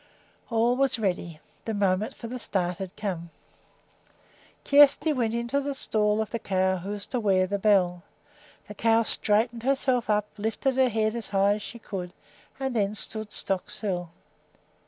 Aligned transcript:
All 0.49 0.75
was 0.75 0.97
ready. 0.97 1.39
The 1.65 1.75
moment 1.75 2.15
for 2.15 2.25
the 2.27 2.39
start 2.39 2.79
had 2.79 2.95
come. 2.95 3.29
Kjersti 4.65 5.13
went 5.13 5.35
into 5.35 5.61
the 5.61 5.75
stall 5.75 6.23
of 6.23 6.31
the 6.31 6.39
cow 6.39 6.77
who 6.77 6.89
was 6.89 7.05
to 7.05 7.19
wear 7.19 7.45
the 7.45 7.59
bell. 7.59 8.01
The 8.67 8.73
cow 8.73 9.03
straightened 9.03 9.61
herself 9.61 10.09
up, 10.09 10.25
lifted 10.39 10.77
her 10.77 10.89
head 10.89 11.15
as 11.15 11.29
high 11.29 11.53
as 11.53 11.61
she 11.61 11.77
could, 11.77 12.13
and 12.59 12.75
then 12.75 12.95
stood 12.95 13.31
stock 13.31 13.69
still. 13.69 14.09